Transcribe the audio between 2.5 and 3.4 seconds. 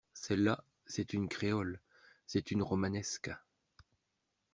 romanesque!